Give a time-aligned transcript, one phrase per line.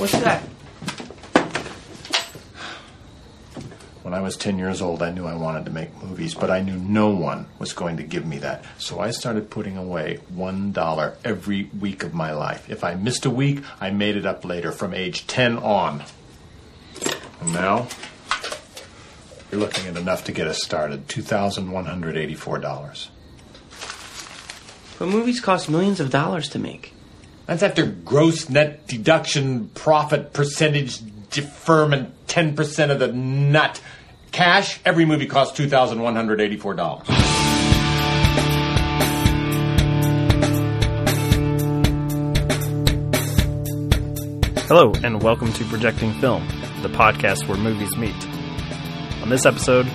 [0.00, 0.40] What's that?
[4.02, 6.62] When I was 10 years old, I knew I wanted to make movies, but I
[6.62, 8.64] knew no one was going to give me that.
[8.78, 12.70] So I started putting away $1 every week of my life.
[12.70, 16.02] If I missed a week, I made it up later from age 10 on.
[17.42, 17.86] And now,
[19.52, 23.08] you're looking at enough to get us started $2,184.
[24.98, 26.94] But movies cost millions of dollars to make.
[27.50, 31.00] That's after gross net deduction, profit percentage
[31.30, 33.82] deferment, 10% of the nut.
[34.30, 37.02] Cash, every movie costs $2,184.
[44.68, 46.46] Hello, and welcome to Projecting Film,
[46.82, 48.14] the podcast where movies meet.
[49.22, 49.90] On this episode,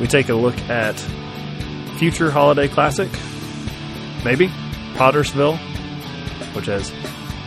[0.00, 0.98] we take a look at
[1.98, 3.10] future holiday classic,
[4.24, 4.48] maybe,
[4.94, 5.60] Pottersville,
[6.58, 6.92] which has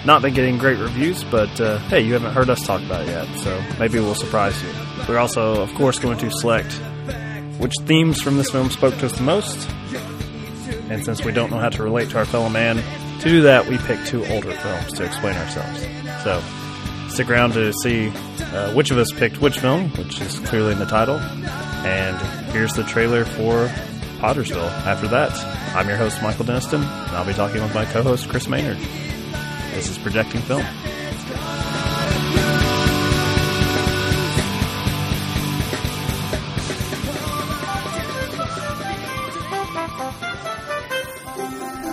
[0.05, 3.09] not been getting great reviews, but uh, hey, you haven't heard us talk about it
[3.09, 4.69] yet, so maybe we'll surprise you.
[5.09, 6.71] We're also, of course, going to select
[7.57, 9.69] which themes from this film spoke to us the most,
[10.89, 12.77] and since we don't know how to relate to our fellow man,
[13.19, 15.85] to do that, we pick two older films to explain ourselves.
[16.23, 16.41] So,
[17.09, 18.13] stick around to see
[18.53, 21.17] uh, which of us picked which film, which is clearly in the title,
[21.85, 22.17] and
[22.53, 23.67] here's the trailer for
[24.19, 24.71] Pottersville.
[24.85, 25.31] After that,
[25.75, 28.77] I'm your host, Michael Deniston, and I'll be talking with my co host, Chris Maynard.
[29.73, 30.61] This is Projecting Film.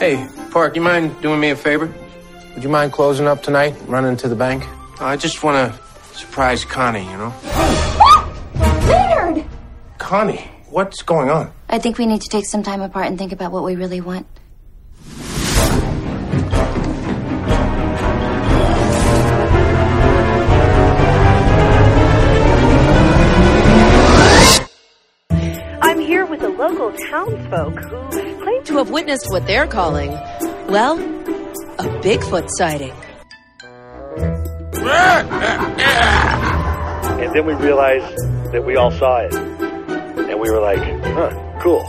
[0.01, 1.93] Hey, Park, you mind doing me a favor?
[2.55, 4.67] Would you mind closing up tonight, running to the bank?
[5.01, 7.35] I just want to surprise Connie, you know?
[8.57, 9.45] Leonard!
[9.99, 11.53] Connie, what's going on?
[11.69, 14.01] I think we need to take some time apart and think about what we really
[14.01, 14.27] want.
[25.89, 30.11] I'm here with the local townsfolk who claim to have witnessed what they're calling,
[30.69, 30.99] well,
[31.79, 32.93] a Bigfoot sighting.
[37.19, 38.19] And then we realized
[38.53, 39.35] that we all saw it.
[39.35, 41.89] And we were like, huh, cool.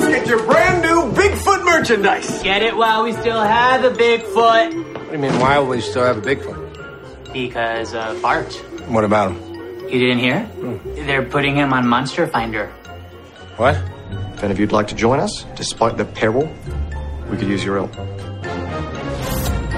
[0.00, 2.42] Get your brand new Bigfoot merchandise!
[2.42, 4.74] Get it while we still have a Bigfoot.
[4.92, 7.32] What do you mean, why will we still have a Bigfoot?
[7.32, 8.60] Because uh, Bart.
[8.88, 9.54] What about him?
[9.88, 10.48] You didn't hear?
[11.06, 12.66] They're putting him on Monster Finder.
[13.56, 13.76] What?
[14.34, 16.52] If any of you'd like to join us, despite the peril,
[17.30, 17.96] we could use your help.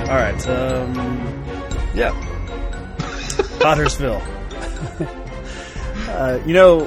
[0.09, 0.95] All right, um,
[1.95, 2.13] yeah.
[3.59, 4.23] Pottersville.
[6.09, 6.87] uh, you know,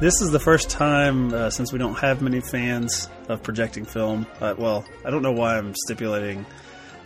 [0.00, 4.26] this is the first time uh, since we don't have many fans of projecting film.
[4.40, 6.44] Uh, well, I don't know why I'm stipulating,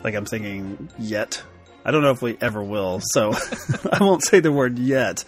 [0.03, 1.43] like I'm thinking yet.
[1.87, 3.33] I don't know if we ever will, so
[3.93, 5.23] I won't say the word yet.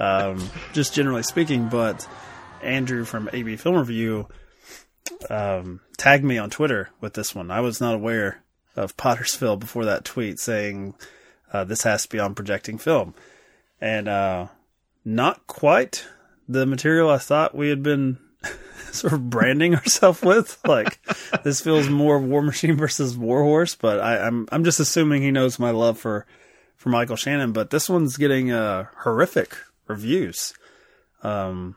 [0.00, 2.08] Um, just generally speaking, but
[2.62, 4.26] Andrew from AB Film Review
[5.28, 7.50] um, tagged me on Twitter with this one.
[7.50, 8.42] I was not aware
[8.74, 10.94] of Pottersville before that tweet saying
[11.52, 13.12] uh, this has to be on projecting film,
[13.78, 14.46] and uh,
[15.04, 16.06] not quite
[16.48, 18.18] the material I thought we had been
[18.92, 20.58] sort of branding ourselves with.
[20.66, 20.98] Like
[21.42, 25.58] this feels more War Machine versus Warhorse, but I, I'm I'm just assuming he knows
[25.58, 26.26] my love for
[26.76, 27.52] for Michael Shannon.
[27.52, 29.56] But this one's getting uh, horrific
[29.86, 30.54] reviews.
[31.22, 31.76] Um,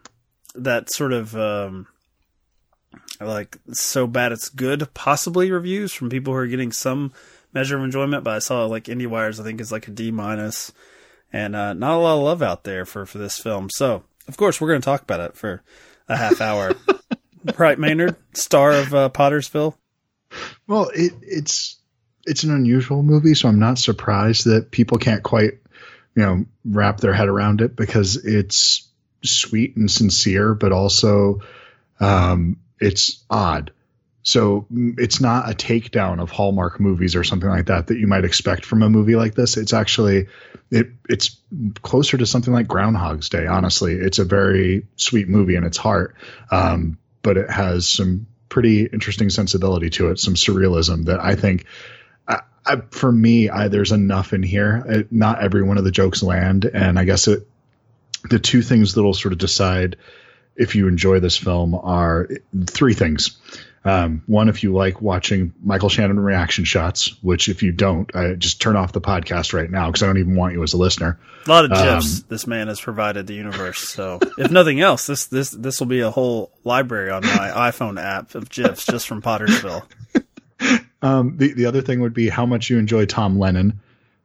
[0.56, 1.88] that sort of um,
[3.20, 7.14] like so bad it's good possibly reviews from people who are getting some
[7.54, 8.24] measure of enjoyment.
[8.24, 10.72] But I saw like IndieWires, I think is like a D minus,
[11.32, 13.70] and uh, not a lot of love out there for for this film.
[13.72, 15.64] So of course we're going to talk about it for
[16.08, 16.74] a half hour.
[17.58, 19.76] right, Maynard, star of uh, Pottersville.
[20.68, 21.78] Well, it, it's
[22.26, 25.54] it's an unusual movie, so I'm not surprised that people can't quite,
[26.16, 28.88] you know, wrap their head around it because it's
[29.24, 31.42] sweet and sincere, but also
[32.00, 33.72] um, it's odd.
[34.24, 38.08] So mm, it's not a takedown of Hallmark movies or something like that that you
[38.08, 39.58] might expect from a movie like this.
[39.58, 40.28] It's actually
[40.70, 41.38] it it's
[41.82, 43.48] closer to something like Groundhog's Day.
[43.48, 46.16] Honestly, it's a very sweet movie in its heart,
[46.52, 51.66] um, but it has some pretty interesting sensibility to it, some surrealism that I think.
[52.64, 54.84] I, for me, I, there's enough in here.
[54.88, 57.48] It, not every one of the jokes land, and I guess it.
[58.30, 59.98] The two things that'll sort of decide
[60.56, 62.30] if you enjoy this film are
[62.68, 63.40] three things.
[63.84, 68.34] Um, one, if you like watching Michael Shannon reaction shots, which if you don't, I
[68.36, 70.78] just turn off the podcast right now because I don't even want you as a
[70.78, 71.20] listener.
[71.48, 73.80] A lot of gifs um, this man has provided the universe.
[73.80, 77.30] So if nothing else, this this this will be a whole library on my
[77.72, 79.84] iPhone app of gifs just from Pottersville.
[81.04, 83.80] Um, the the other thing would be how much you enjoy Tom Lennon.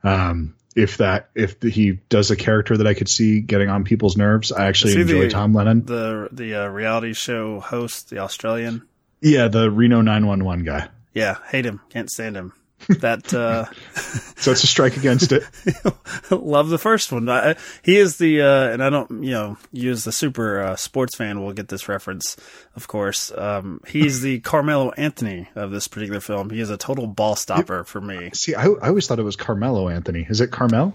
[0.04, 3.84] Um, if that if the, he does a character that I could see getting on
[3.84, 5.86] people's nerves, I actually enjoy the- Tom Lennon.
[5.86, 8.82] The the uh, reality show host, the Australian.
[9.20, 10.88] Yeah, the Reno 911 guy.
[11.14, 11.80] Yeah, hate him.
[11.90, 12.52] Can't stand him.
[13.00, 13.64] That uh,
[14.36, 15.42] So it's a strike against it.
[16.30, 17.28] love the first one.
[17.28, 20.76] I, he is the uh, and I don't you know you as the super uh,
[20.76, 22.36] sports fan will get this reference,
[22.76, 23.32] of course.
[23.36, 26.50] Um, he's the Carmelo Anthony of this particular film.
[26.50, 28.30] He is a total ball stopper for me.
[28.34, 30.26] See, I, I always thought it was Carmelo Anthony.
[30.28, 30.94] Is it Carmel?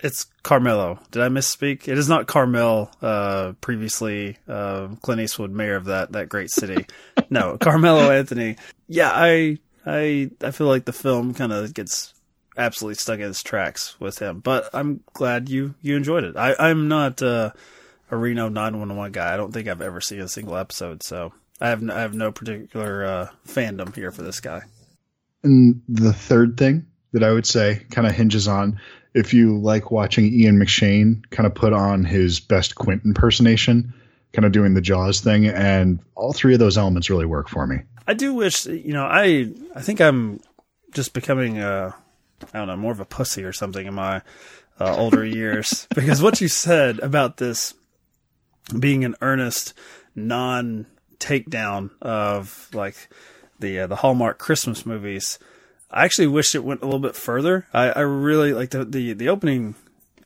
[0.00, 0.98] It's Carmelo.
[1.10, 1.88] Did I misspeak?
[1.88, 2.90] It is not Carmel.
[3.00, 6.86] Uh, previously, uh, Clint Eastwood, mayor of that that great city.
[7.30, 8.56] no, Carmelo Anthony.
[8.88, 12.12] Yeah, I I I feel like the film kind of gets
[12.56, 14.40] absolutely stuck in its tracks with him.
[14.40, 16.36] But I'm glad you you enjoyed it.
[16.36, 17.52] I I'm not uh,
[18.10, 19.32] a Reno 911 guy.
[19.32, 21.02] I don't think I've ever seen a single episode.
[21.02, 24.62] So I have no, I have no particular uh, fandom here for this guy.
[25.42, 28.80] And the third thing that I would say kind of hinges on
[29.16, 33.94] if you like watching Ian McShane kind of put on his best Quint impersonation,
[34.34, 37.66] kind of doing the Jaws thing, and all three of those elements really work for
[37.66, 37.78] me.
[38.06, 40.40] I do wish, you know, I I think I'm
[40.92, 41.94] just becoming a,
[42.52, 44.20] I don't know, more of a pussy or something in my
[44.78, 47.72] uh, older years because what you said about this
[48.78, 49.72] being an earnest
[50.14, 50.86] non
[51.18, 53.08] takedown of like
[53.58, 55.38] the uh, the Hallmark Christmas movies.
[55.90, 57.66] I actually wish it went a little bit further.
[57.72, 59.74] I, I really like the, the the opening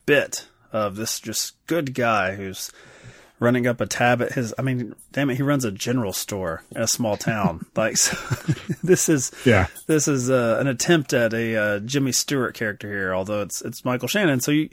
[0.05, 2.71] bit of this just good guy who's
[3.39, 4.53] running up a tab at his.
[4.57, 7.65] I mean, damn it, he runs a general store in a small town.
[7.75, 8.15] like, so,
[8.83, 9.67] this is Yeah.
[9.87, 13.85] this is uh, an attempt at a uh, Jimmy Stewart character here, although it's it's
[13.85, 14.39] Michael Shannon.
[14.39, 14.69] So you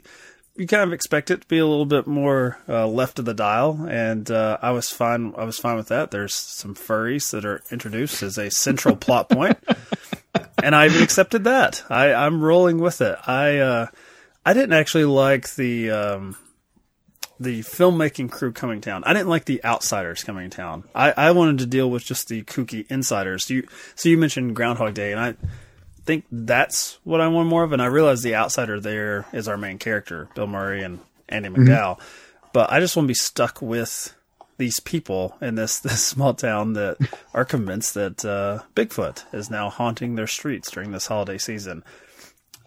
[0.55, 3.33] you kind of expect it to be a little bit more uh, left of the
[3.33, 5.33] dial, and uh, I was fine.
[5.37, 6.11] I was fine with that.
[6.11, 9.57] There's some furries that are introduced as a central plot point,
[10.63, 11.83] and I even accepted that.
[11.89, 13.17] I, I'm rolling with it.
[13.27, 13.87] I uh,
[14.45, 15.91] I didn't actually like the.
[15.91, 16.37] Um,
[17.39, 19.03] the filmmaking crew coming down.
[19.05, 20.83] I didn't like the outsiders coming town.
[20.93, 23.49] I, I wanted to deal with just the kooky insiders.
[23.49, 23.65] You
[23.95, 25.35] so you mentioned Groundhog Day, and I
[26.05, 27.71] think that's what I want more of.
[27.71, 31.99] And I realize the outsider there is our main character, Bill Murray and Andie MacDowell.
[32.51, 34.13] But I just want to be stuck with
[34.59, 36.97] these people in this this small town that
[37.33, 41.83] are convinced that uh, Bigfoot is now haunting their streets during this holiday season.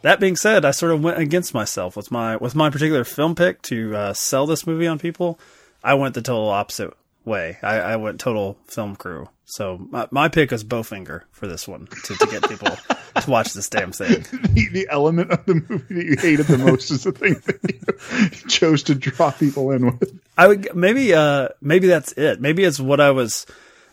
[0.03, 3.37] That being said, I sort of went against myself with my with my particular film
[3.37, 5.39] pick to uh, sell this movie on people.
[5.85, 6.93] I went the total opposite
[7.25, 7.59] way.
[7.63, 9.29] I, I went total film crew.
[9.45, 12.69] So my, my pick is Bowfinger for this one to, to get people
[13.21, 14.23] to watch this damn thing.
[14.55, 18.41] The, the element of the movie that you hated the most is the thing that
[18.43, 20.19] you chose to draw people in with.
[20.39, 22.41] I would maybe uh maybe that's it.
[22.41, 23.47] Maybe it's what I was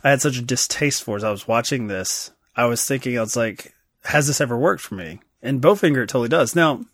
[0.04, 2.32] I had such a distaste for as I was watching this.
[2.56, 3.74] I was thinking I was like,
[4.06, 5.20] has this ever worked for me?
[5.42, 6.56] And Bowfinger it totally does.
[6.56, 6.86] Now,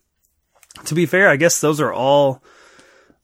[0.85, 2.43] to be fair, I guess those are all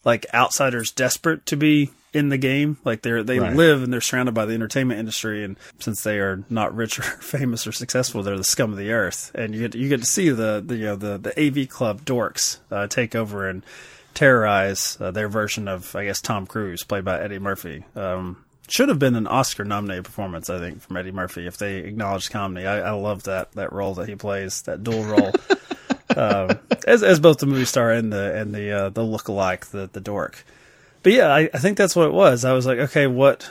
[0.03, 2.77] like outsiders desperate to be in the game.
[2.83, 3.55] Like they're they Right.
[3.55, 7.03] live and they're surrounded by the entertainment industry, and since they are not rich or
[7.21, 9.31] famous or successful, they're the scum of the earth.
[9.35, 12.01] And you get you get to see the the you know the the AV Club
[12.03, 13.63] dorks uh, take over and
[14.13, 17.85] terrorize uh, their version of I guess Tom Cruise, played by Eddie Murphy.
[17.95, 21.77] Um, should have been an Oscar nominated performance, I think, from Eddie Murphy if they
[21.79, 22.65] acknowledged comedy.
[22.65, 25.31] I, I love that that role that he plays, that dual role.
[26.17, 29.89] um, as as both the movie star and the and the uh, the lookalike, the
[29.91, 30.45] the dork.
[31.03, 32.45] But yeah, I, I think that's what it was.
[32.45, 33.49] I was like, okay, what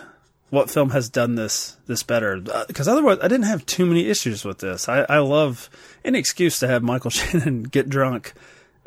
[0.51, 2.41] what film has done this this better?
[2.67, 4.89] Because otherwise, I didn't have too many issues with this.
[4.89, 5.71] I, I love
[6.05, 8.35] any excuse to have Michael Shannon get drunk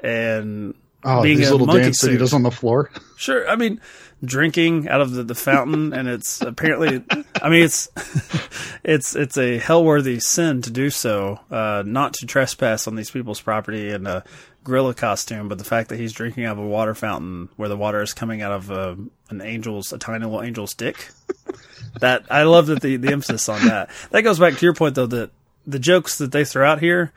[0.03, 2.19] and Oh, being these a little monkey dance that he suit.
[2.19, 2.89] does on the floor.
[3.15, 3.48] Sure.
[3.48, 3.79] I mean,
[4.25, 7.01] drinking out of the, the fountain, and it's apparently,
[7.41, 7.88] I mean, it's
[8.83, 13.39] it's it's a hell-worthy sin to do so, uh, not to trespass on these people's
[13.39, 14.25] property in a
[14.65, 17.77] gorilla costume, but the fact that he's drinking out of a water fountain where the
[17.77, 18.98] water is coming out of a,
[19.29, 21.10] an angel's, a tiny little angel's dick.
[22.01, 23.89] That I love that the the emphasis on that.
[24.12, 25.31] That goes back to your point though that
[25.65, 27.13] the jokes that they throw out here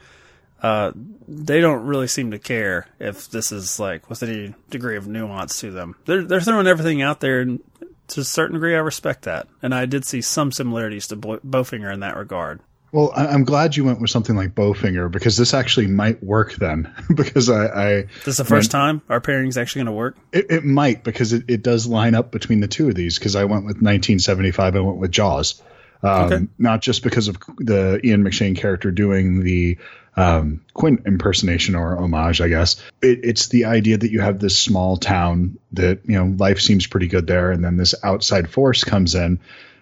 [0.63, 0.93] uh,
[1.29, 5.61] they don't really seem to care if this is like with any degree of nuance
[5.61, 5.97] to them.
[6.07, 7.61] They're they're throwing everything out there, and
[8.09, 9.49] to a certain degree, I respect that.
[9.63, 12.61] And I did see some similarities to Bo- Bowfinger in that regard.
[12.93, 16.91] Well, I'm glad you went with something like Bowfinger because this actually might work then.
[17.15, 20.17] because I, I This is the first time our pairing is actually going to work.
[20.33, 23.37] It, it might because it, it does line up between the two of these because
[23.37, 24.77] I went with 1975.
[24.77, 25.63] I went with Jaws.
[26.03, 26.47] Um, Okay.
[26.59, 29.79] Not just because of the Ian McShane character doing the
[30.17, 32.83] um, Quint impersonation or homage, I guess.
[33.03, 36.87] It, it's the idea that you have this small town that, you know, life seems
[36.87, 37.51] pretty good there.
[37.51, 39.41] And then this outside force comes in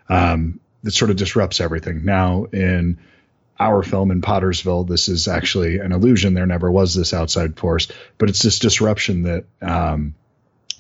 [0.09, 2.04] um, that sort of disrupts everything.
[2.04, 2.99] Now, in
[3.61, 6.35] our film in Pottersville, this is actually an illusion.
[6.35, 7.87] There never was this outside force,
[8.18, 10.14] but it's this disruption that um,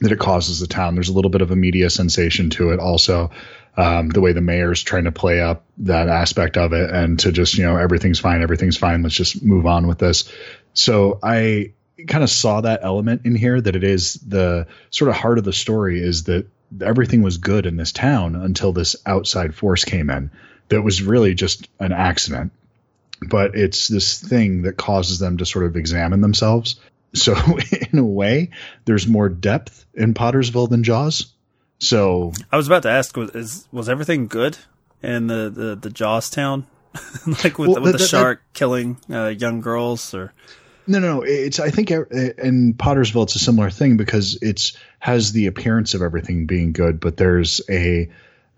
[0.00, 0.94] that it causes the town.
[0.94, 3.30] There's a little bit of a media sensation to it, also
[3.76, 7.32] um, the way the mayor's trying to play up that aspect of it, and to
[7.32, 9.02] just you know everything's fine, everything's fine.
[9.02, 10.30] Let's just move on with this.
[10.74, 11.72] So I
[12.08, 15.44] kind of saw that element in here that it is the sort of heart of
[15.44, 16.46] the story is that
[16.82, 20.30] everything was good in this town until this outside force came in
[20.68, 22.52] that was really just an accident
[23.26, 26.80] but it's this thing that causes them to sort of examine themselves
[27.14, 27.34] so
[27.92, 28.50] in a way
[28.84, 31.32] there's more depth in pottersville than jaws
[31.84, 34.58] so i was about to ask was is, was everything good
[35.02, 36.66] in the the, the jaws town
[37.26, 40.32] like with, well, with the, the shark killing uh, young girls or
[40.86, 41.22] no, no, no.
[41.22, 46.02] It's I think in Pottersville it's a similar thing because it's has the appearance of
[46.02, 48.10] everything being good, but there's a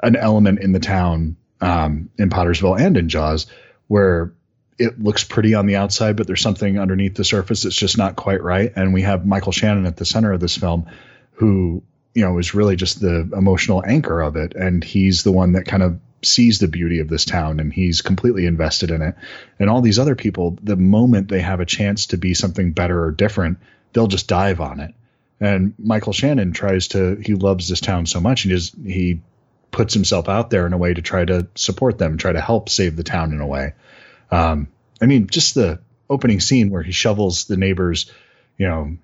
[0.03, 3.47] an element in the town um, in Pottersville and in Jaws
[3.87, 4.33] where
[4.79, 8.17] it looks pretty on the outside, but there's something underneath the surface that's just not
[8.17, 8.73] quite right.
[8.77, 10.91] And we have Michael Shannon at the center of this film,
[11.33, 11.83] who
[12.17, 15.67] you know is really just the emotional anchor of it, and he's the one that
[15.67, 19.15] kind of sees the beauty of this town and he's completely invested in it.
[19.59, 23.05] And all these other people, the moment they have a chance to be something better
[23.05, 23.59] or different,
[23.93, 24.95] they'll just dive on it.
[25.41, 29.21] And Michael Shannon tries to, he loves this town so much and just, he
[29.71, 32.71] puts himself out there in a way to try to support them, try to help
[32.71, 33.75] save the town in a way.
[34.31, 34.69] Um,
[35.01, 38.11] I mean, just the opening scene where he shovels the neighbors,
[38.57, 38.97] you know,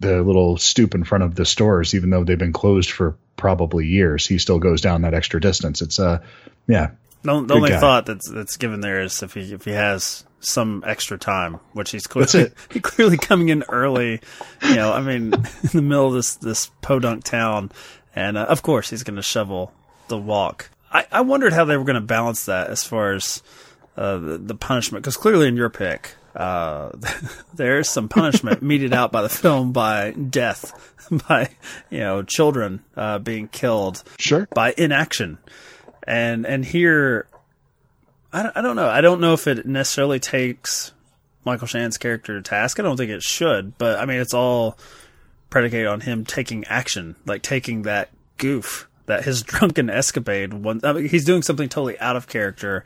[0.00, 3.86] the little stoop in front of the stores, even though they've been closed for probably
[3.86, 5.82] years, he still goes down that extra distance.
[5.82, 6.20] It's uh,
[6.66, 6.90] yeah.
[7.22, 7.80] The, the only guy.
[7.80, 11.90] thought that's that's given there is if he if he has some extra time, which
[11.90, 14.20] he's clearly he clearly coming in early.
[14.62, 17.70] You know, I mean, in the middle of this this podunk town,
[18.16, 19.72] and uh, of course he's going to shovel
[20.08, 20.70] the walk.
[20.92, 23.42] I, I wondered how they were going to balance that as far as
[23.96, 26.90] uh, the, the punishment, because clearly in your pick, uh,
[27.54, 30.72] there is some punishment meted out by the film by death,
[31.28, 31.50] by
[31.90, 35.38] you know children uh, being killed, sure, by inaction,
[36.06, 37.26] and and here,
[38.32, 40.92] I don't, I don't know, I don't know if it necessarily takes
[41.44, 42.78] Michael Shannon's character to task.
[42.78, 44.78] I don't think it should, but I mean it's all
[45.50, 50.54] predicated on him taking action, like taking that goof, that his drunken escapade.
[50.54, 52.84] One, I mean, he's doing something totally out of character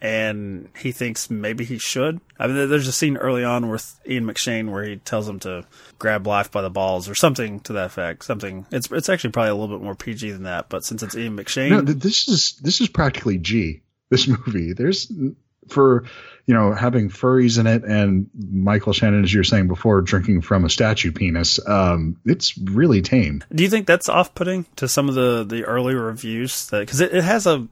[0.00, 2.20] and he thinks maybe he should.
[2.38, 5.64] I mean, there's a scene early on with Ian McShane where he tells him to
[5.98, 8.24] grab life by the balls or something to that effect.
[8.24, 8.66] Something.
[8.70, 11.36] It's it's actually probably a little bit more PG than that, but since it's Ian
[11.36, 13.82] McShane, no, this is this is practically G.
[14.10, 15.12] This movie, there's
[15.68, 16.04] for
[16.46, 20.42] you know having furries in it and Michael Shannon, as you were saying before, drinking
[20.42, 21.58] from a statue penis.
[21.66, 23.42] Um, it's really tame.
[23.52, 26.68] Do you think that's off-putting to some of the the early reviews?
[26.68, 27.66] That because it, it has a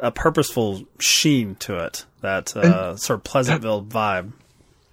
[0.00, 4.32] a purposeful sheen to it, that uh, sort of Pleasantville that, vibe.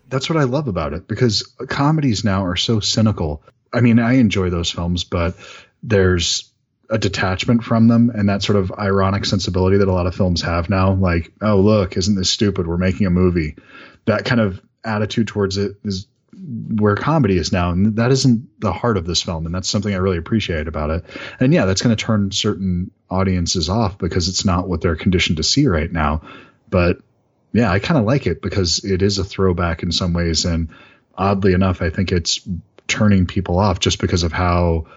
[0.10, 3.44] That's what I love about it because comedies now are so cynical.
[3.74, 5.36] I mean, I enjoy those films, but
[5.84, 6.52] there's
[6.90, 10.42] a detachment from them and that sort of ironic sensibility that a lot of films
[10.44, 10.94] have now.
[10.94, 12.68] Like, oh, look, isn't this stupid?
[12.68, 13.56] We're making a movie.
[14.06, 16.08] That kind of attitude towards it is
[16.38, 19.94] where comedy is now, and that isn't the heart of this film, and that's something
[19.94, 21.06] I really appreciate about it.
[21.40, 25.38] And yeah, that's going to turn certain audiences off because it's not what they're conditioned
[25.38, 26.22] to see right now.
[26.70, 27.00] But
[27.54, 30.70] yeah, I kind of like it because it is a throwback in some ways, and
[31.18, 32.40] oddly enough, I think it's
[32.88, 34.88] turning people off just because of how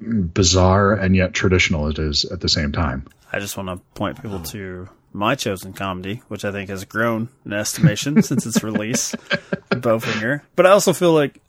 [0.00, 3.06] bizarre and yet traditional it is at the same time.
[3.32, 7.28] I just want to point people to my chosen comedy, which I think has grown
[7.46, 9.14] in estimation since its release,
[9.82, 10.42] Bowfinger.
[10.56, 11.40] But I also feel like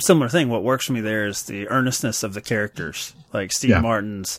[0.00, 0.48] similar thing.
[0.48, 3.80] What works for me there is the earnestness of the characters, like Steve yeah.
[3.80, 4.38] Martin's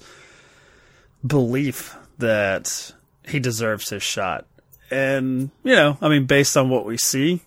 [1.25, 2.93] belief that
[3.27, 4.45] he deserves his shot.
[4.91, 7.41] And you know, I mean, based on what we see,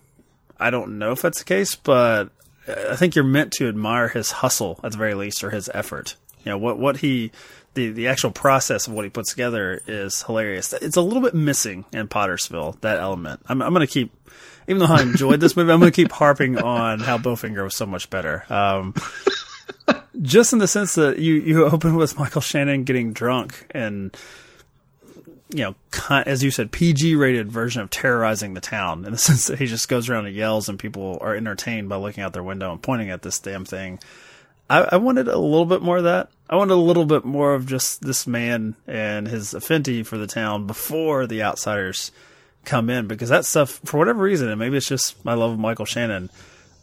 [0.59, 2.29] I don't know if that's the case, but
[2.67, 6.15] I think you're meant to admire his hustle at the very least, or his effort.
[6.43, 7.31] You know what what he
[7.73, 10.73] the the actual process of what he puts together is hilarious.
[10.73, 13.41] It's a little bit missing in Pottersville that element.
[13.47, 14.11] I'm, I'm going to keep,
[14.67, 17.75] even though I enjoyed this movie, I'm going to keep harping on how Bowfinger was
[17.75, 18.45] so much better.
[18.51, 18.93] Um,
[20.21, 24.15] just in the sense that you you open with Michael Shannon getting drunk and
[25.51, 25.75] you know,
[26.09, 29.65] as you said, PG rated version of terrorizing the town in the sense that he
[29.65, 32.81] just goes around and yells and people are entertained by looking out their window and
[32.81, 33.99] pointing at this damn thing.
[34.69, 36.29] I, I, wanted a little bit more of that.
[36.49, 40.27] I wanted a little bit more of just this man and his affinity for the
[40.27, 42.11] town before the outsiders
[42.65, 45.59] come in because that stuff, for whatever reason, and maybe it's just my love of
[45.59, 46.29] Michael Shannon.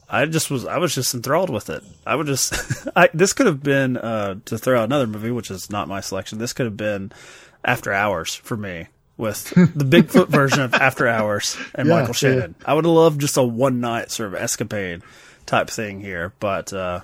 [0.08, 1.82] I just was, I was just enthralled with it.
[2.06, 5.50] I would just, I, this could have been, uh, to throw out another movie, which
[5.50, 6.38] is not my selection.
[6.38, 7.12] This could have been
[7.64, 8.86] After Hours for me.
[9.16, 12.12] with the Bigfoot version of After Hours and Yeah, Michael yeah.
[12.14, 12.54] Shannon.
[12.64, 15.02] I would have loved just a one night sort of escapade
[15.44, 17.00] type thing here, but uh,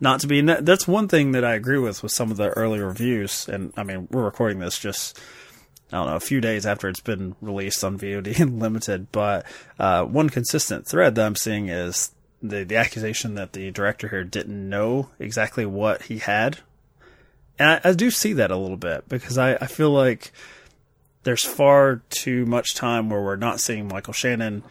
[0.00, 0.40] not to be.
[0.40, 3.82] That's one thing that I agree with with some of the early reviews, and I
[3.82, 5.20] mean we're recording this just.
[5.92, 9.44] I don't know, a few days after it's been released on VOD and limited, but
[9.76, 14.22] uh, one consistent thread that I'm seeing is the the accusation that the director here
[14.22, 16.58] didn't know exactly what he had,
[17.58, 20.30] and I, I do see that a little bit because I, I feel like
[21.24, 24.62] there's far too much time where we're not seeing Michael Shannon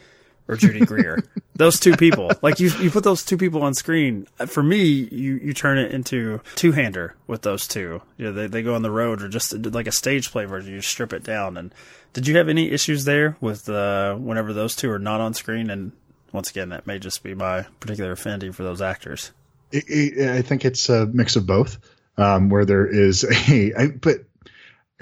[0.50, 1.24] or Judy Greer.
[1.56, 4.28] those two people, like you, you put those two people on screen.
[4.48, 8.02] For me, you, you turn it into two hander with those two.
[8.18, 10.74] Know, they they go on the road or just like a stage play version.
[10.74, 11.56] You strip it down.
[11.56, 11.74] And
[12.14, 15.70] did you have any issues there with uh, whenever those two are not on screen?
[15.70, 15.92] And
[16.34, 19.32] once again, that may just be my particular affinity for those actors.
[19.72, 21.78] I think it's a mix of both,
[22.18, 24.26] um, where there is a, but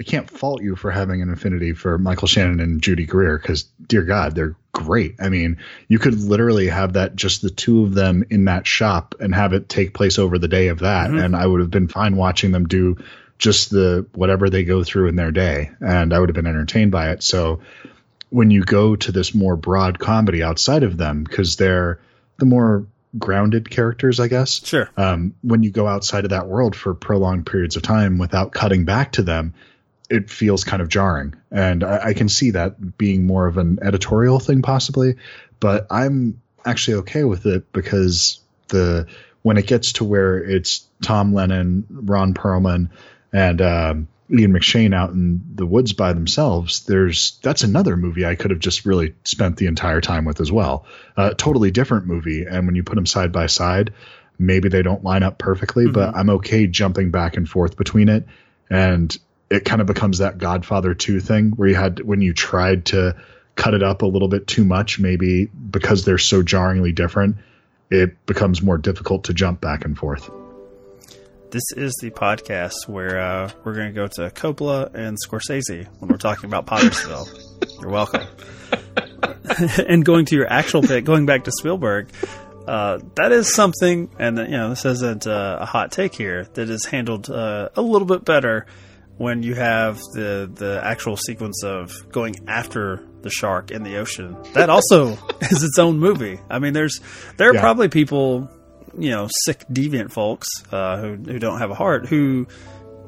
[0.00, 3.64] I can't fault you for having an affinity for Michael Shannon and Judy Greer because,
[3.86, 5.16] dear God, they're great.
[5.20, 9.16] I mean, you could literally have that just the two of them in that shop
[9.18, 11.88] and have it take place over the day of that, and I would have been
[11.88, 12.96] fine watching them do
[13.38, 16.92] just the whatever they go through in their day, and I would have been entertained
[16.92, 17.22] by it.
[17.22, 17.60] So
[18.30, 22.00] when you go to this more broad comedy outside of them, because they're
[22.38, 22.86] the more
[23.18, 24.64] grounded characters, I guess.
[24.64, 24.88] Sure.
[24.96, 28.84] Um, when you go outside of that world for prolonged periods of time without cutting
[28.84, 29.54] back to them,
[30.10, 31.34] it feels kind of jarring.
[31.50, 35.16] And I, I can see that being more of an editorial thing, possibly.
[35.60, 39.06] But I'm actually okay with it because the
[39.42, 42.90] when it gets to where it's Tom Lennon, Ron Perlman,
[43.32, 48.34] and um, Ian McShane out in the woods by themselves, there's that's another movie I
[48.34, 50.86] could have just really spent the entire time with as well.
[51.16, 53.92] Uh, totally different movie, and when you put them side by side,
[54.38, 58.26] maybe they don't line up perfectly, but I'm okay jumping back and forth between it,
[58.68, 59.16] and
[59.50, 63.16] it kind of becomes that Godfather two thing where you had when you tried to
[63.56, 67.36] cut it up a little bit too much, maybe because they're so jarringly different,
[67.90, 70.30] it becomes more difficult to jump back and forth.
[71.50, 76.10] This is the podcast where uh, we're going to go to Coppola and Scorsese when
[76.10, 77.26] we're talking about Pottersville.
[77.80, 78.26] You're welcome.
[79.88, 82.10] and going to your actual pick, going back to Spielberg,
[82.66, 86.68] uh, that is something, and you know, this isn't uh, a hot take here, that
[86.68, 88.66] is handled uh, a little bit better
[89.18, 94.36] when you have the the actual sequence of going after the shark in the ocean.
[94.54, 96.38] That also is its own movie.
[96.48, 97.00] I mean, there's
[97.36, 97.60] there are Yeah.
[97.60, 98.48] probably people,
[98.96, 102.46] you know, sick deviant folks uh, who who don't have a heart who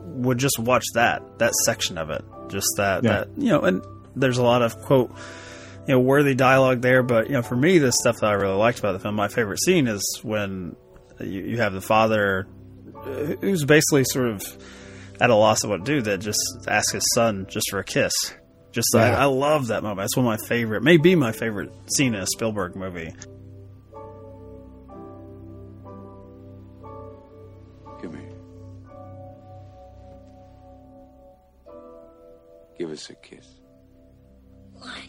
[0.05, 3.11] would just watch that that section of it, just that Yeah.
[3.13, 3.83] that you know, and
[4.17, 5.11] there's a lot of quote
[5.87, 8.57] you know worthy dialogue there, but you know, for me, the stuff that I really
[8.57, 10.75] liked about the film, my favorite scene is when
[11.21, 12.49] you, you have the father
[13.41, 14.43] who's basically sort of
[15.21, 17.85] at a loss of what to do that just asks his son just for a
[17.85, 18.13] kiss.
[18.73, 19.19] Just I, Yeah.
[19.19, 19.99] I love that moment.
[19.99, 23.13] That's one of my favorite, maybe my favorite scene in a Spielberg movie.
[28.01, 28.21] Give me.
[32.79, 33.47] Give us a kiss.
[34.73, 35.03] Why?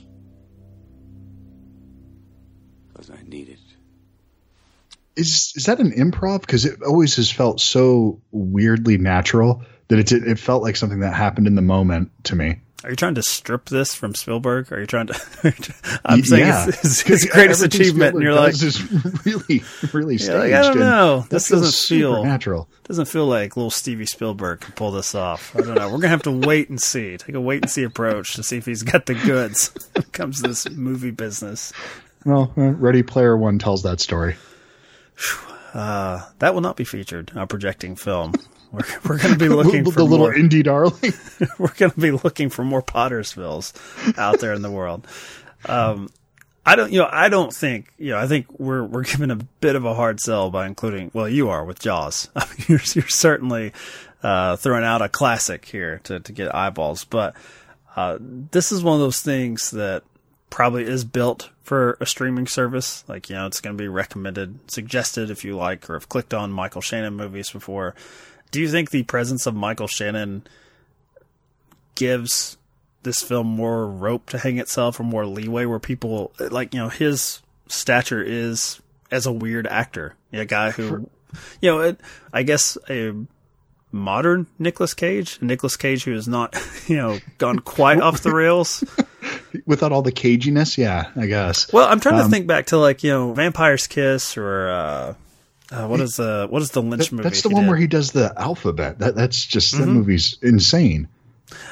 [2.89, 3.59] Because I need it.
[5.15, 6.41] Is is that an improv?
[6.41, 11.13] Because it always has felt so weirdly natural that it it felt like something that
[11.13, 12.61] happened in the moment to me.
[12.85, 14.71] Are you trying to strip this from Spielberg?
[14.71, 15.13] Are you trying to?
[16.05, 16.67] I'm saying yeah.
[16.69, 20.39] it's, it's his greatest Everything achievement, and Spielberg you're like, does is really, really You're
[20.39, 20.53] like.
[20.53, 21.25] I don't know.
[21.29, 22.69] This doesn't feel supernatural.
[22.85, 25.53] Doesn't feel like little Stevie Spielberg can pull this off.
[25.55, 25.87] I don't know.
[25.87, 27.17] We're gonna have to wait and see.
[27.17, 30.13] Take a wait and see approach to see if he's got the goods when it
[30.13, 31.73] comes to this movie business.
[32.25, 34.37] Well, uh, Ready Player One tells that story.
[35.73, 38.33] Uh, that will not be featured on projecting film.
[38.71, 41.13] We're, we're going to be looking the for the little more, indie darling.
[41.57, 45.07] we're going to be looking for more Pottersvilles out there in the world.
[45.65, 46.09] Um,
[46.65, 49.35] I don't, you know, I don't think, you know, I think we're we're given a
[49.35, 52.29] bit of a hard sell by including, well, you are with Jaws.
[52.35, 53.73] I mean, you're, you're certainly
[54.21, 57.35] uh, throwing out a classic here to to get eyeballs, but
[57.95, 60.03] uh, this is one of those things that
[60.49, 63.03] probably is built for a streaming service.
[63.07, 66.33] Like, you know, it's going to be recommended, suggested if you like, or have clicked
[66.33, 67.95] on Michael Shannon movies before.
[68.51, 70.43] Do you think the presence of Michael Shannon
[71.95, 72.57] gives
[73.03, 76.89] this film more rope to hang itself or more leeway where people, like, you know,
[76.89, 81.09] his stature is as a weird actor, a guy who,
[81.61, 81.99] you know, it,
[82.31, 83.13] I guess a
[83.91, 86.55] modern Nicolas Cage, a Nicolas Cage who has not,
[86.87, 88.83] you know, gone quite off the rails.
[89.65, 91.71] Without all the caginess, yeah, I guess.
[91.73, 95.13] Well, I'm trying to Um, think back to like you know Vampire's Kiss or uh,
[95.71, 97.23] uh, what is the what is the Lynch That- movie?
[97.23, 97.69] that's the one did?
[97.69, 98.99] where he does the alphabet.
[98.99, 99.93] That that's just that Mhm.
[99.93, 101.07] movie's insane.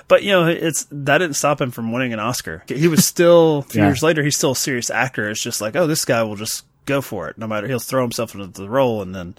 [0.07, 2.63] But you know, it's that didn't stop him from winning an Oscar.
[2.67, 3.87] He was still a few Yeah.
[3.89, 4.23] years later.
[4.23, 5.29] He's still a serious actor.
[5.29, 7.67] It's just like, oh, this guy will just go for it, no matter.
[7.67, 9.35] He'll throw himself into the role, and then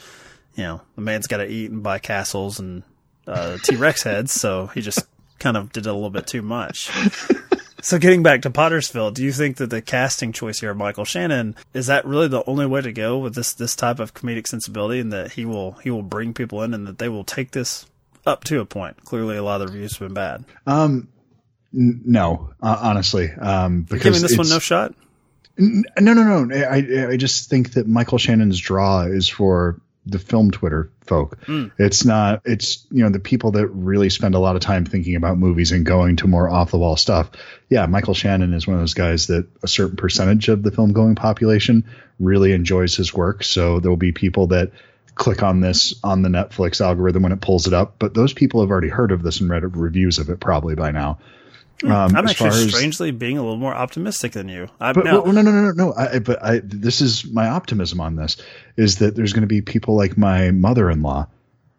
[0.56, 2.82] you know, the man's got to eat and buy castles and
[3.26, 5.00] uh, T Rex heads, so he just
[5.38, 6.90] kind of did it a little bit too much.
[7.82, 11.04] So getting back to Pottersville, do you think that the casting choice here of Michael
[11.04, 14.46] Shannon is that really the only way to go with this this type of comedic
[14.46, 17.52] sensibility, and that he will he will bring people in, and that they will take
[17.52, 17.86] this
[18.26, 19.04] up to a point?
[19.04, 20.44] Clearly, a lot of the reviews have been bad.
[20.66, 21.08] Um,
[21.74, 24.94] n- no, uh, honestly, um, You're giving this one no shot.
[25.58, 26.54] N- No, no, no.
[26.54, 29.80] I I just think that Michael Shannon's draw is for
[30.10, 31.40] the film Twitter folk.
[31.46, 31.72] Mm.
[31.78, 32.42] It's not.
[32.44, 35.72] It's you know the people that really spend a lot of time thinking about movies
[35.72, 37.30] and going to more off the wall stuff.
[37.68, 40.92] Yeah, Michael Shannon is one of those guys that a certain percentage of the film
[40.92, 41.84] going population
[42.18, 43.44] really enjoys his work.
[43.44, 44.72] So there will be people that
[45.14, 48.60] click on this on the Netflix algorithm when it pulls it up, but those people
[48.60, 51.18] have already heard of this and read reviews of it probably by now.
[51.84, 54.68] Um, I'm actually as- strangely being a little more optimistic than you.
[54.80, 55.94] I, but, now, but no, no, no, no, no.
[55.94, 58.36] I, but I, this is my optimism on this
[58.76, 61.26] is that there's going to be people like my mother-in-law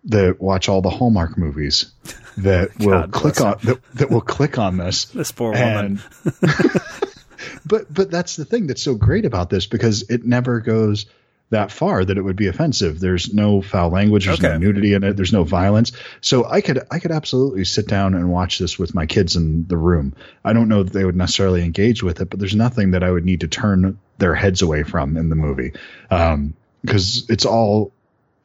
[0.05, 1.91] that watch all the Hallmark movies
[2.37, 5.05] that will click bless on that, that will click on this.
[5.13, 6.01] This poor and-
[7.65, 11.05] but but that's the thing that's so great about this because it never goes
[11.51, 12.99] that far that it would be offensive.
[12.99, 14.25] There's no foul language.
[14.25, 15.17] There's no nudity in it.
[15.17, 15.91] There's no violence.
[16.21, 19.67] So I could I could absolutely sit down and watch this with my kids in
[19.67, 20.15] the room.
[20.43, 23.11] I don't know that they would necessarily engage with it, but there's nothing that I
[23.11, 25.73] would need to turn their heads away from in the movie
[26.09, 27.91] um, because it's all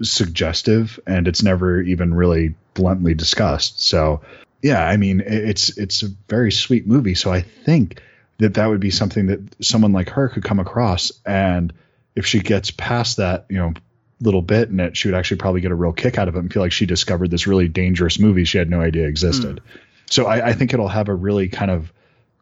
[0.02, 3.80] suggestive and it's never even really bluntly discussed.
[3.80, 4.22] So
[4.62, 7.14] yeah, I mean it's it's a very sweet movie.
[7.14, 8.02] So I think
[8.38, 11.72] that that would be something that someone like her could come across and
[12.16, 13.74] if she gets past that, you know,
[14.20, 16.38] little bit in it, she would actually probably get a real kick out of it
[16.38, 19.60] and feel like she discovered this really dangerous movie she had no idea existed.
[19.60, 19.78] Hmm.
[20.08, 21.92] So I, I think it'll have a really kind of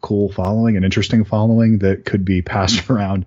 [0.00, 2.92] cool following, an interesting following that could be passed hmm.
[2.92, 3.26] around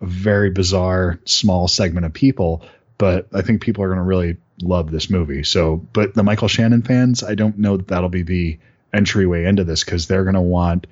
[0.00, 2.62] a very bizarre small segment of people.
[2.98, 5.44] But I think people are going to really love this movie.
[5.44, 8.58] So, but the Michael Shannon fans, I don't know that that'll be the
[8.92, 10.86] entryway into this because they're going to want.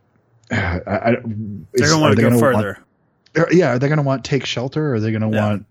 [0.50, 2.68] I, I, they're going to want to go want- further.
[2.68, 2.84] are-
[3.50, 4.90] yeah, are they going to want Take Shelter?
[4.90, 5.48] Or are they going to Yeah.
[5.48, 5.66] want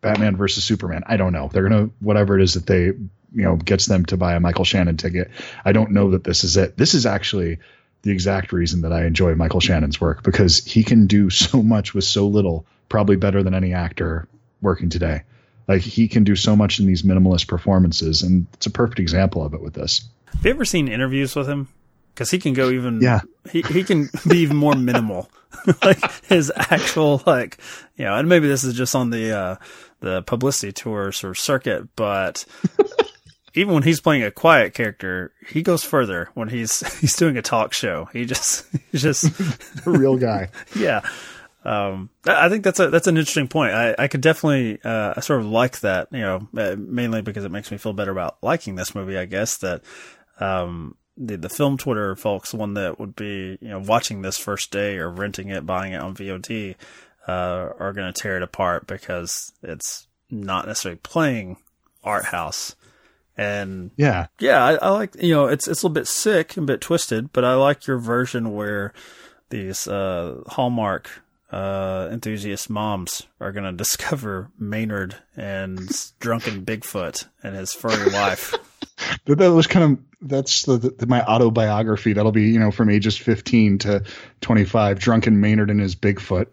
[0.00, 1.02] Batman versus Superman?
[1.06, 1.50] I don't know.
[1.52, 4.40] They're going to whatever it is that they you know gets them to buy a
[4.40, 5.30] Michael Shannon ticket.
[5.64, 6.76] I don't know that this is it.
[6.76, 7.58] This is actually
[8.02, 11.94] the exact reason that I enjoy Michael Shannon's work because he can do so much
[11.94, 14.28] with so little, probably better than any actor
[14.62, 15.22] working today.
[15.66, 19.44] Like he can do so much in these minimalist performances, and it's a perfect example
[19.44, 20.02] of it with this.
[20.34, 21.68] Have you ever seen interviews with him?
[22.18, 23.00] Because he can go even.
[23.00, 23.20] Yeah.
[23.48, 25.30] He he can be even more minimal,
[25.84, 27.58] like his actual like
[27.96, 29.56] you know, and maybe this is just on the uh
[30.00, 32.44] the publicity tours or circuit, but
[33.54, 37.42] even when he's playing a quiet character, he goes further when he's he's doing a
[37.42, 38.08] talk show.
[38.12, 39.26] He just he's just
[39.86, 40.48] A real guy.
[40.74, 41.02] yeah.
[41.64, 43.74] Um, I I think that's a that's an interesting point.
[43.74, 47.44] I, I could definitely uh, I sort of like that, you know, uh, mainly because
[47.44, 49.16] it makes me feel better about liking this movie.
[49.16, 49.82] I guess that
[50.40, 54.70] um, the the film Twitter folks, one that would be you know watching this first
[54.70, 56.74] day or renting it, buying it on VOD,
[57.26, 61.56] uh, are going to tear it apart because it's not necessarily playing
[62.04, 62.76] art house.
[63.36, 64.26] And Yeah.
[64.40, 66.80] yeah, I, I like you know it's it's a little bit sick and a bit
[66.80, 68.92] twisted, but I like your version where
[69.50, 71.08] these uh, Hallmark
[71.50, 75.88] uh, enthusiast moms are going to discover Maynard and
[76.20, 78.54] drunken Bigfoot and his furry wife.
[79.24, 82.12] But that was kind of that's the, the, my autobiography.
[82.12, 84.04] That'll be you know from ages fifteen to
[84.40, 84.98] twenty five.
[84.98, 86.46] Drunken Maynard and his Bigfoot.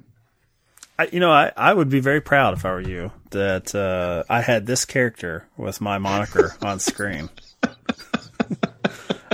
[0.98, 4.24] I, you know, I, I would be very proud if I were you that uh,
[4.30, 7.30] I had this character with my moniker on screen.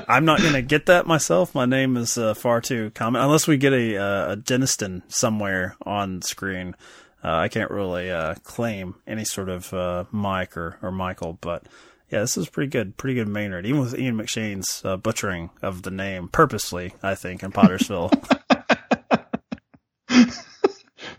[0.07, 1.55] I'm not going to get that myself.
[1.55, 3.21] My name is uh, far too common.
[3.21, 6.75] Unless we get a, uh, a Deniston somewhere on screen,
[7.23, 11.37] uh, I can't really uh, claim any sort of uh, Mike or, or Michael.
[11.39, 11.65] But
[12.11, 12.97] yeah, this is pretty good.
[12.97, 13.65] Pretty good Maynard.
[13.65, 18.11] Even with Ian McShane's uh, butchering of the name purposely, I think, in Pottersville.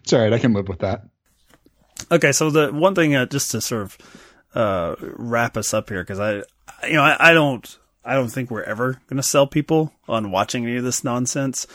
[0.02, 0.32] It's all right.
[0.32, 1.04] I can live with that.
[2.10, 3.98] Okay, so the one thing, uh, just to sort of
[4.54, 6.42] uh, wrap us up here, because I,
[6.86, 10.30] you know, I, I don't, I don't think we're ever going to sell people on
[10.30, 11.66] watching any of this nonsense,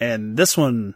[0.00, 0.94] and this one,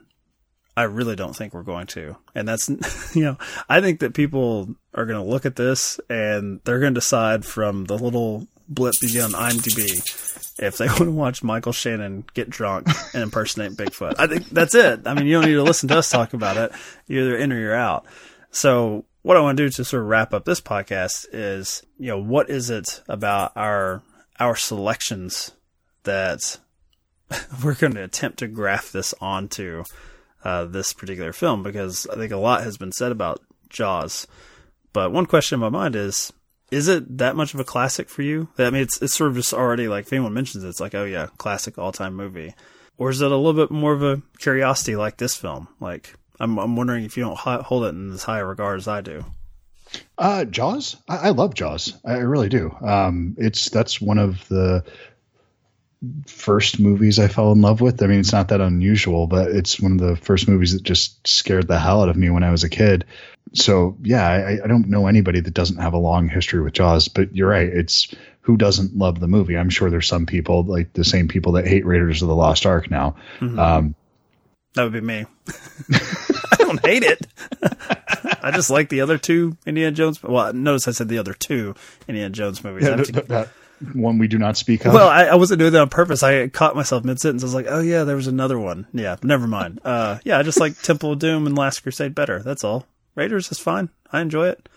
[0.79, 2.17] I really don't think we're going to.
[2.37, 2.69] And that's,
[3.17, 3.37] you know,
[3.69, 7.45] I think that people are going to look at this and they're going to decide
[7.45, 12.49] from the little blip you on IMDb if they want to watch Michael Shannon get
[12.49, 14.15] drunk and impersonate Bigfoot.
[14.21, 15.01] I think that's it.
[15.05, 16.71] I mean, you don't need to listen to us talk about it.
[17.09, 18.07] You're either in or you're out.
[18.53, 22.07] So what I want to do to sort of wrap up this podcast is, you
[22.07, 24.01] know, what is it about our
[24.39, 25.51] our selections
[26.05, 26.61] that
[27.65, 29.83] we're going to attempt to graft this onto
[30.45, 34.27] uh, this particular film because I think a lot has been said about Jaws.
[34.93, 36.33] But one question in my mind is:
[36.71, 38.49] Is it that much of a classic for you?
[38.59, 40.95] I mean, it's it's sort of just already like if anyone mentions it, it's like,
[40.95, 42.55] oh yeah, classic all time movie,
[42.97, 45.69] or is it a little bit more of a curiosity like this film?
[45.81, 49.01] Like, I'm I'm wondering if you don't hold it in as high regard as I
[49.01, 49.25] do.
[50.17, 50.97] Uh, Jaws.
[51.09, 51.95] I, I love Jaws.
[52.05, 52.75] I really do.
[52.81, 54.85] Um, it's that's one of the
[56.27, 58.03] first movies I fell in love with.
[58.03, 61.27] I mean, it's not that unusual, but it's one of the first movies that just
[61.27, 63.05] scared the hell out of me when I was a kid.
[63.55, 67.09] So yeah, I, I don't know anybody that doesn't have a long history with Jaws.
[67.09, 67.67] But you're right.
[67.69, 69.57] It's who doesn't love the movie.
[69.59, 72.65] I'm sure there's some people like the same people that hate Raiders of the Lost
[72.67, 73.17] Ark now.
[73.41, 73.59] Mhm.
[73.59, 73.95] Um,
[74.75, 75.27] That would be me.
[75.93, 77.27] I don't hate it.
[78.43, 80.23] I just like the other two Indiana Jones.
[80.23, 81.75] Well, notice I said the other two
[82.07, 82.87] Indiana Jones movies.
[82.87, 83.49] I have to- that
[83.93, 84.93] one we do not speak of.
[84.93, 86.23] well, I, I wasn't doing that on purpose.
[86.23, 87.43] I caught myself mid sentence.
[87.43, 89.81] I was like, "Oh yeah, there was another one." Yeah, never mind.
[89.85, 92.43] Uh, yeah, I just like Temple of Doom and Last Crusade better.
[92.43, 92.87] That's all.
[93.15, 93.91] Raiders is fine.
[94.13, 94.69] I enjoy it.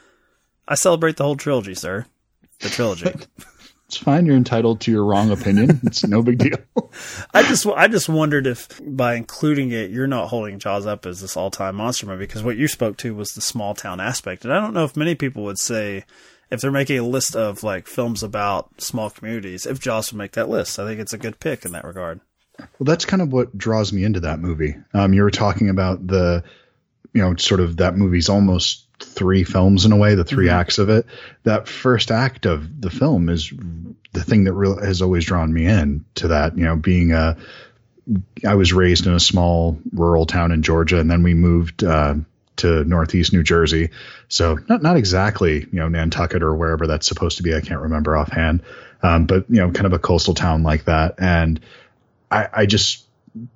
[0.67, 2.05] I celebrate the whole trilogy, sir.
[2.59, 3.11] The trilogy.
[3.91, 4.25] it's fine.
[4.25, 5.81] You're entitled to your wrong opinion.
[5.83, 6.57] It's no big deal.
[7.33, 11.19] I just I just wondered if by including it, you're not holding Jaws up as
[11.19, 14.45] this all time monster movie because what you spoke to was the small town aspect,
[14.45, 16.05] and I don't know if many people would say
[16.49, 20.31] if they're making a list of like films about small communities, if Jaws would make
[20.33, 20.79] that list.
[20.79, 22.21] I think it's a good pick in that regard.
[22.57, 24.75] Well, that's kind of what draws me into that movie.
[24.93, 26.45] Um, you were talking about the,
[27.13, 30.53] you know, sort of that movie's almost three films in a way, the 3 Mhm.
[30.53, 31.05] acts of it.
[31.43, 33.51] That first act of the film is
[34.13, 36.57] the thing that really has always drawn me in to that.
[36.57, 37.37] You know, being a,
[38.45, 42.15] I was raised in a small rural town in Georgia, and then we moved uh,
[42.57, 43.89] to Northeast New Jersey.
[44.27, 47.55] So not not exactly you know Nantucket or wherever that's supposed to be.
[47.55, 48.63] I can't remember offhand,
[49.03, 51.59] um, but you know, kind of a coastal town like that, and
[52.29, 53.05] I, I just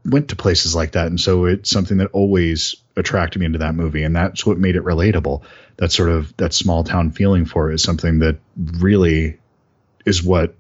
[0.04, 3.76] went to places like that, and so it's something that always attracted me into that
[3.76, 5.44] movie, and that's what made it relatable.
[5.78, 9.40] That sort of that small town feeling for it is something that really
[10.06, 10.56] is what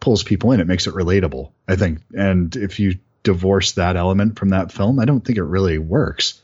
[0.00, 0.60] pulls people in.
[0.60, 2.00] It makes it relatable, I think.
[2.14, 6.40] And if you divorce that element from that film, I don't think it really works.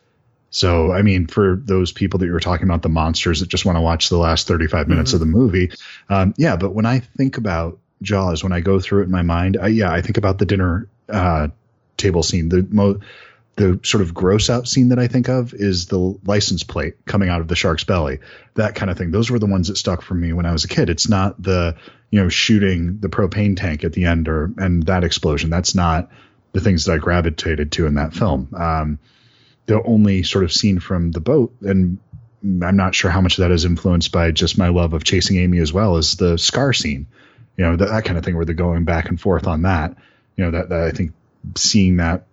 [0.51, 3.65] So, I mean, for those people that you were talking about, the monsters that just
[3.65, 5.73] want to watch the last 35 minutes of the movie,
[6.09, 6.57] um, yeah.
[6.57, 9.69] But when I think about Jaws, when I go through it in my mind, I,
[9.69, 11.49] yeah, I think about the dinner uh,
[11.97, 12.49] table scene.
[12.49, 13.01] The mo-
[13.57, 17.31] the sort of gross out scene that I think of is the license plate coming
[17.31, 18.19] out of the shark's belly,
[18.55, 19.11] that kind of thing.
[19.11, 20.91] Those were the ones that stuck for me when I was a kid.
[20.91, 21.75] It's not the
[22.11, 25.51] you know shooting the propane tank at the end or and that explosion.
[25.51, 26.11] That's not
[26.53, 28.49] the things that I gravitated to in that film.
[28.55, 28.99] Um,
[29.65, 31.99] the only sort of scene from the boat, and
[32.43, 35.39] I'm not sure how much of that is influenced by just my love of chasing
[35.39, 37.07] Amy as well, is the scar scene.
[37.57, 39.97] You know that, that kind of thing where they're going back and forth on that.
[40.37, 41.13] You know that, that I think
[41.57, 42.27] seeing that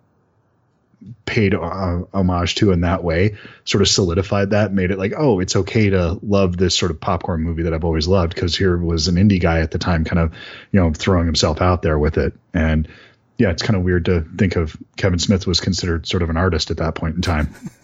[1.26, 5.42] paid uh, homage to in that way sort of solidified that made it like oh
[5.42, 8.78] it's okay to love this sort of popcorn movie that i've always loved because here
[8.78, 10.34] was an indie guy at the time kind of
[10.72, 12.88] you know throwing himself out there with it and
[13.38, 16.38] yeah it's kind of weird to think of kevin smith was considered sort of an
[16.38, 17.54] artist at that point in time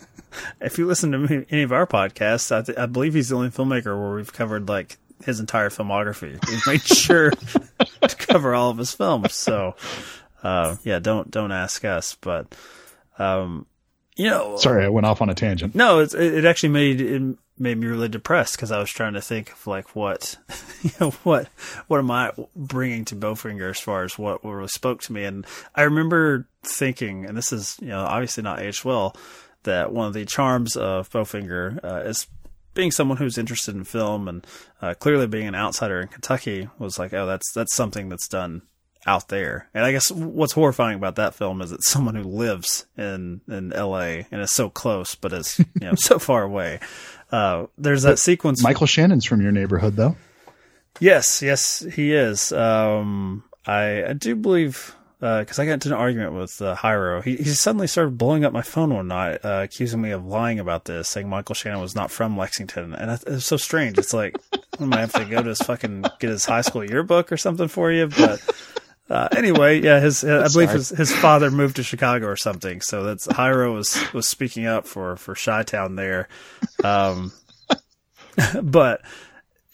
[0.62, 3.50] If you listen to any of our podcasts, I, th- I believe he's the only
[3.50, 6.40] filmmaker where we've covered like his entire filmography.
[6.48, 7.32] We've made sure
[8.08, 9.34] to cover all of his films.
[9.34, 9.76] So,
[10.44, 12.16] uh, yeah, don't don't ask us.
[12.20, 12.56] But,
[13.18, 13.66] um,
[14.16, 17.00] you know, sorry i went off on a tangent no, it's, it it actually made
[17.02, 17.22] it
[17.60, 20.38] made me really depressed because I was trying to think of like what,
[20.82, 21.48] you know, what
[21.88, 25.46] what am I bringing to Bowfinger as far as what really spoke to me, and
[25.76, 29.16] I remember thinking, and this is you know obviously not aged well,
[29.64, 32.28] that one of the charms of Bowfinger uh, is
[32.74, 34.46] being someone who's interested in film and
[34.82, 38.62] uh, clearly being an outsider in Kentucky was like, oh, that's that's something that's done
[39.06, 39.70] out there.
[39.74, 43.74] And I guess what's horrifying about that film is it's someone who lives in in
[43.74, 44.28] L.A.
[44.32, 46.80] and is so close, but is you know so far away.
[47.32, 48.64] Uh, there's that sequence.
[48.64, 50.16] michael shannon's from your neighborhood though
[51.00, 52.52] Yes, yes, he is.
[52.52, 57.24] Um, I, I do believe because I got into an argument with uh, Hyro.
[57.24, 60.60] He, he suddenly started blowing up my phone one night, uh, accusing me of lying
[60.60, 63.98] about this, saying Michael Shannon was not from Lexington, and it was so strange.
[63.98, 64.36] It's like
[64.80, 67.68] I might have to go to his fucking get his high school yearbook or something
[67.68, 68.42] for you, but.
[69.10, 73.04] Uh, anyway, yeah, his I believe his, his father moved to Chicago or something, so
[73.04, 76.28] that's Hyro was was speaking up for for Chi Town there.
[76.84, 77.32] Um,
[78.64, 79.02] but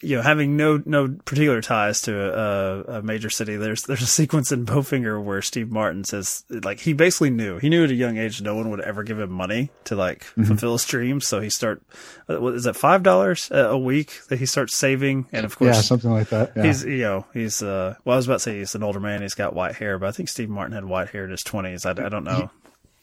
[0.02, 4.06] you know, having no no particular ties to a, a, major city, there's there's a
[4.06, 7.94] sequence in Bowfinger where Steve Martin says like he basically knew he knew at a
[7.94, 10.44] young age no one would ever give him money to like mm-hmm.
[10.44, 11.82] fulfill his dreams, so he start
[12.28, 15.76] uh, what is that five dollars a week that he starts saving, and of course
[15.76, 16.52] yeah something like that.
[16.54, 16.62] Yeah.
[16.64, 19.22] He's you know he's uh well I was about to say he's an older man,
[19.22, 21.86] he's got white hair, but I think Steve Martin had white hair in his twenties.
[21.86, 22.50] I, I don't know.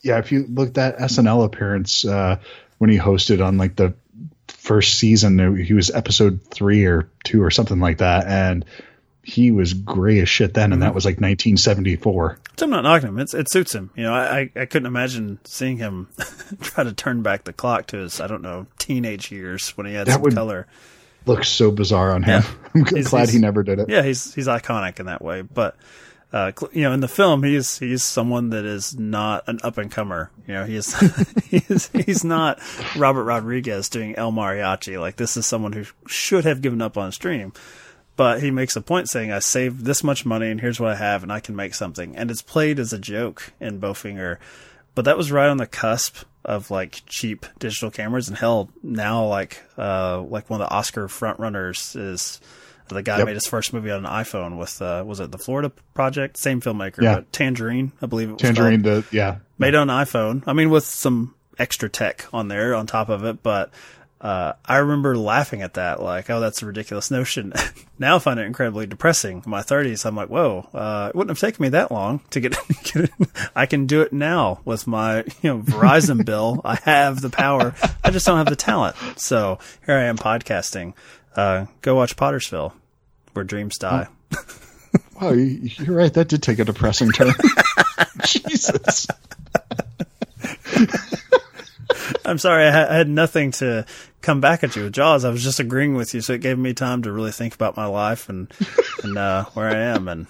[0.03, 2.37] Yeah, if you look that SNL appearance uh,
[2.77, 3.95] when he hosted on like the
[4.47, 5.63] first season.
[5.63, 8.65] He was episode three or two or something like that, and
[9.23, 10.81] he was gray as shit then, and mm-hmm.
[10.81, 12.39] that was like 1974.
[12.57, 13.19] So I'm not knocking him.
[13.19, 13.89] It's, it suits him.
[13.95, 16.09] You know, I, I couldn't imagine seeing him
[16.61, 19.93] try to turn back the clock to his, I don't know, teenage years when he
[19.93, 20.67] had that some color.
[21.25, 22.43] Looks so bizarre on him.
[22.75, 22.81] Yeah.
[22.97, 23.87] I'm glad he never did it.
[23.87, 25.41] Yeah, he's he's iconic in that way.
[25.41, 25.77] But
[26.33, 29.91] uh, you know, in the film, he's he's someone that is not an up and
[29.91, 30.31] comer.
[30.47, 30.99] You know, he's
[31.43, 32.59] he's he's not
[32.97, 34.99] Robert Rodriguez doing El Mariachi.
[34.99, 37.53] Like this is someone who should have given up on stream,
[38.15, 40.95] but he makes a point saying, "I saved this much money, and here's what I
[40.95, 44.37] have, and I can make something." And it's played as a joke in Bowfinger,
[44.95, 49.23] but that was right on the cusp of like cheap digital cameras, and hell, now
[49.23, 52.41] like uh like one of the Oscar frontrunners is
[52.93, 53.25] the guy yep.
[53.25, 56.37] made his first movie on an iPhone with uh, was it the Florida Project?
[56.37, 57.15] Same filmmaker, yeah.
[57.15, 58.41] but Tangerine, I believe it was.
[58.41, 60.43] Tangerine, the, yeah, made on an iPhone.
[60.47, 63.71] I mean, with some extra tech on there on top of it, but
[64.23, 67.51] uh, I remember laughing at that, like, oh, that's a ridiculous notion.
[67.99, 69.43] now I find it incredibly depressing.
[69.45, 72.39] In my 30s, I'm like, whoa, uh, it wouldn't have taken me that long to
[72.39, 73.11] get, get it.
[73.53, 76.61] I can do it now with my, you know, Verizon bill.
[76.63, 77.75] I have the power.
[78.01, 78.95] I just don't have the talent.
[79.17, 80.93] So here I am podcasting.
[81.35, 82.71] Uh, go watch Pottersville,
[83.33, 84.07] where dreams die.
[84.35, 84.45] Oh.
[85.21, 86.13] wow, you're right.
[86.13, 87.33] That did take a depressing turn.
[88.25, 89.07] Jesus.
[92.25, 93.85] I'm sorry, I, ha- I, had nothing to
[94.21, 95.25] come back at you with Jaws.
[95.25, 97.77] I was just agreeing with you, so it gave me time to really think about
[97.77, 98.51] my life and
[99.03, 100.07] and uh, where I am.
[100.07, 100.27] And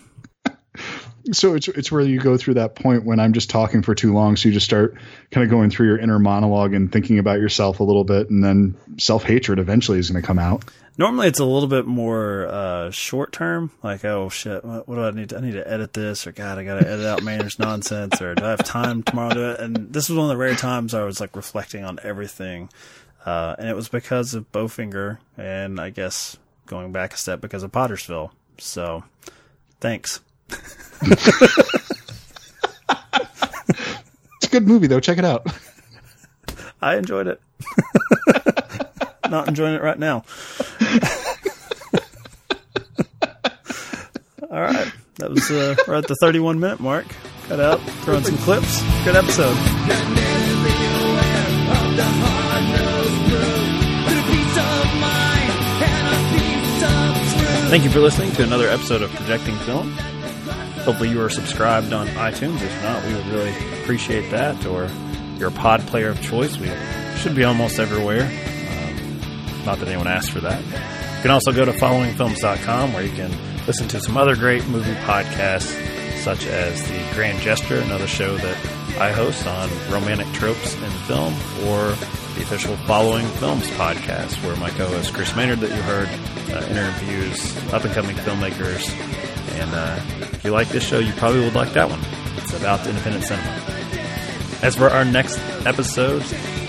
[1.31, 4.13] so it's it's where you go through that point when I'm just talking for too
[4.13, 4.95] long, so you just start
[5.31, 8.43] kind of going through your inner monologue and thinking about yourself a little bit, and
[8.43, 10.65] then self hatred eventually is going to come out.
[10.95, 15.03] Normally, it's a little bit more uh, short term, like oh shit, what, what, do
[15.03, 15.29] I need?
[15.29, 18.21] To, I need to edit this, or God, I got to edit out Maynard's nonsense,
[18.21, 19.59] or do I have time tomorrow to do it?
[19.59, 22.69] And this was one of the rare times I was like reflecting on everything,
[23.25, 27.63] uh, and it was because of Bowfinger, and I guess going back a step because
[27.63, 28.29] of Pottersville.
[28.59, 29.03] So,
[29.79, 30.21] thanks.
[31.01, 31.27] it's
[34.43, 34.99] a good movie though.
[34.99, 35.47] Check it out.
[36.83, 37.41] I enjoyed it.
[39.33, 40.17] Not enjoying it right now.
[44.51, 44.93] All right.
[45.15, 47.07] That was uh, we're at the 31 minute mark.
[47.47, 48.83] Cut out, throw in some clips.
[49.03, 49.55] Good episode.
[57.71, 59.93] Thank you for listening to another episode of Projecting Film.
[60.83, 62.61] Hopefully, you are subscribed on iTunes.
[62.61, 64.63] If not, we would really appreciate that.
[64.67, 64.87] Or
[65.39, 66.55] your pod player of choice.
[66.59, 66.71] We
[67.17, 68.29] should be almost everywhere.
[69.65, 70.61] Not that anyone asked for that.
[70.63, 73.31] You can also go to followingfilms.com where you can
[73.65, 75.73] listen to some other great movie podcasts,
[76.19, 78.57] such as The Grand Gesture, another show that
[78.99, 81.33] I host on romantic tropes in film,
[81.67, 81.89] or
[82.35, 86.09] the official Following Films podcast, where my co host Chris Maynard, that you heard,
[86.53, 88.89] uh, interviews up and coming filmmakers
[89.55, 89.99] and uh,
[90.33, 91.99] if you like this show, you probably would like that one.
[92.37, 93.47] It's about the independent cinema.
[94.61, 96.23] As for our next episode,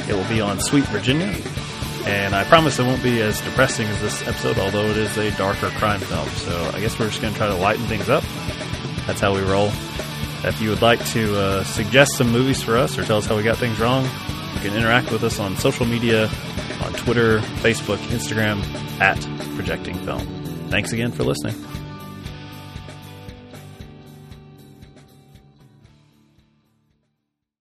[0.08, 1.34] it will be on Sweet Virginia.
[2.06, 5.30] And I promise it won't be as depressing as this episode, although it is a
[5.38, 6.28] darker crime film.
[6.28, 8.22] So I guess we're just going to try to lighten things up.
[9.06, 9.70] That's how we roll.
[10.44, 13.36] If you would like to uh, suggest some movies for us or tell us how
[13.36, 16.28] we got things wrong, you can interact with us on social media
[16.82, 18.62] on Twitter, Facebook, Instagram,
[19.00, 19.18] at
[19.56, 20.20] Projecting Film.
[20.68, 21.73] Thanks again for listening.